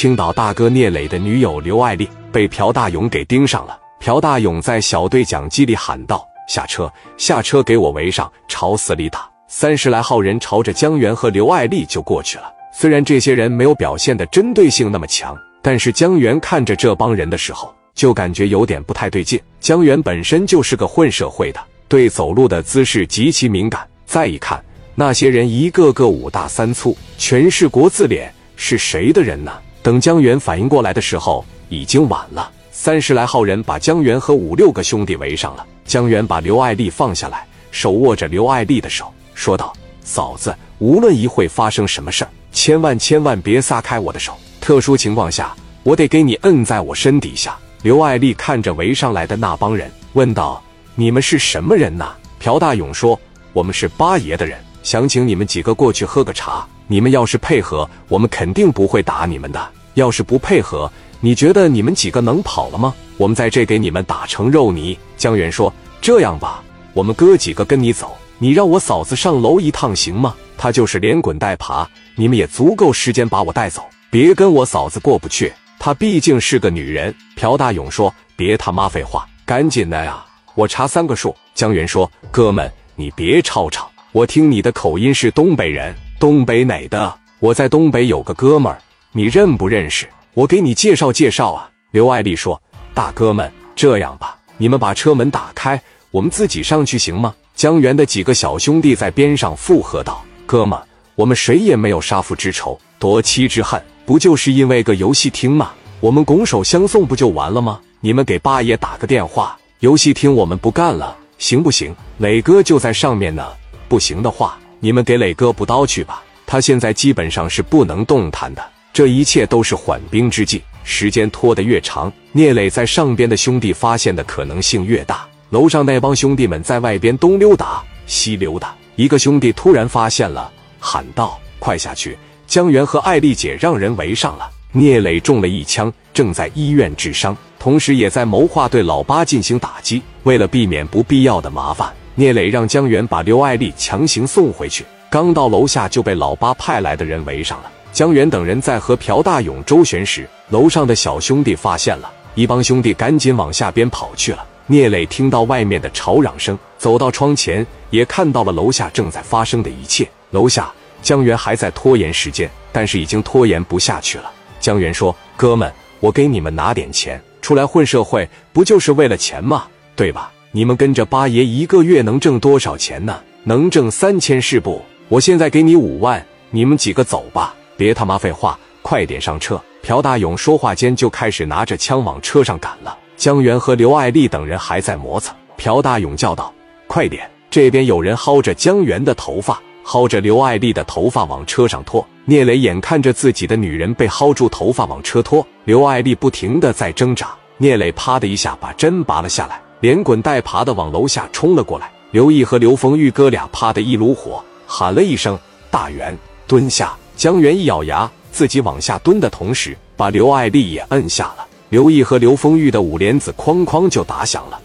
[0.00, 3.78] 青岛大哥聂磊的女友刘爱丽被朴大勇给盯上了。
[3.98, 12.44] 朴大勇在小对讲机里喊道：“下车，下车，给我围上，朝死里打！”三十来号人朝着江源和刘爱丽就过去了。
[12.72, 19.38] 虽然这些人没有表现的针对性那么强，但是江源看着这帮人的时候，就感觉有点不太对劲。
[19.60, 23.86] 江源本身就是个混社会的，对走路的姿势极其敏感。
[24.06, 24.64] 再一看，
[24.94, 29.52] 那些人一个个五大三粗，全是国字脸，是谁的人呢？
[29.82, 32.50] 等江源反应过来的时候，已经晚了。
[32.70, 35.66] 三十来号人把江源和五六个兄弟围上了。
[35.84, 39.72] 江源把刘爱丽放下来，手握着刘爱丽的手，说道
[40.04, 44.34] ：“嫂子，无论一会发生什么事儿，千万千万别撒开我的手。
[44.60, 50.62] 特殊情况下，我得给你摁在我身底下。”刘爱丽看着围上来的那帮人，问道
[50.94, 53.18] ：“你们是什么人呐？”朴大勇说
[53.54, 56.66] ：“我们是八爷的人，想请你们几个过去喝个茶。
[56.86, 59.60] 你们要是配合，我们肯定不会打你们的；
[59.94, 60.90] 要是不配合，
[61.20, 62.92] 你觉得你们几个能跑了吗？
[63.16, 70.34] 我们在这给你们打成肉泥。”江源说：“这样吧，我们哥几个跟你走，你让我嫂子上楼一趟行吗？
[70.58, 73.84] 她就是连滚带爬，你们也足够时间把我带走。
[74.10, 80.24] 别跟我嫂子过不去，她毕竟是个女人。”朴大勇说：“别他妈废话，赶紧的呀！
[80.56, 87.14] 我查三个数。”江源说：“哥们，你别吵吵，我听你的口音是东北人，东北哪的？
[87.38, 88.76] 我在东北有个哥们儿，
[89.12, 90.08] 你认不认识？
[90.34, 92.60] 我给你介绍介绍啊。”刘爱丽说
[92.92, 95.80] ：“大哥们，这样吧，你们把车门打开，
[96.10, 100.76] 我们自己上去行吗？”江源的几个小兄弟在边上附和道：“哥们，
[101.14, 105.70] 我们谁也没有杀父之仇，夺妻之恨，不就是因为个游戏厅吗？
[106.00, 107.78] 我们拱手相送不就完了吗？
[108.00, 111.94] 你们给八爷打个电话，游戏厅我们不干了，行不行？
[112.18, 113.46] 磊哥就在上面呢，
[113.90, 118.64] 不行的话，你们给磊哥补刀去吧，他现在基本上是不能动弹的。
[118.92, 125.26] 这一切都是缓兵之计，时间拖得越长，聂磊在上边的兄弟发现的可能性越大。
[125.48, 134.48] 楼上那帮兄弟们在外边东溜达西溜达，一个兄弟突然发现了，喊道：“快下去！”江源和艾丽姐让人围上了。
[134.70, 140.00] 聂磊中了一枪，正在医院治伤，同时也在谋划对老八进行打击。
[140.22, 144.84] 为了避免不必要的麻烦，聂磊让江源把刘爱丽强行送回去。
[145.08, 147.72] 刚到楼下就被老八派来的人围上了。
[147.92, 154.46] 江源等人在和朴大勇周旋时，楼上的小兄弟发现了，一帮兄弟赶紧往下边跑去了。
[154.66, 160.06] 聂磊听到外面的吵嚷声，走到窗前，也看到了楼下正在发生的一切。
[160.32, 160.70] 楼下，
[161.00, 164.30] 江源还在拖延时间，但是已经拖延不下去了。
[164.60, 169.64] 江源说：“哥们，我给你们拿点钱，出来混社会不就是为了钱吗？
[169.96, 170.30] 对吧？
[170.52, 173.20] 你们跟着八爷一个月能挣多少钱呢？
[173.44, 174.82] 能挣三千是不？
[175.08, 182.98] 我现在给你五万，你们几个走吧，别他妈废话，快点上车。”朴大勇说话间就开始拿着枪往车上赶了。
[183.16, 185.34] 江源和刘爱丽等人还在磨蹭。
[185.56, 186.52] 朴大勇叫道
[186.88, 192.04] ：“快点！”这边有人薅着江源的头发，薅着刘爱丽的头发往车上拖。
[192.24, 197.28] 聂磊眼看着自己的女人被薅住头发往车拖，刘爱丽不停的在挣扎。
[197.56, 201.90] 聂磊啪的一下把针拔了下来，连滚带爬的往楼下冲了过来。
[202.12, 205.38] 刘毅和刘丰玉哥俩啪的一炉火，喊了一声
[205.70, 211.46] ：“大元，蹲下！”江源一咬牙，自己往下蹲的同时，把刘爱丽也摁下了。
[211.68, 214.60] 刘毅和刘丰玉的五连子哐哐就打响了。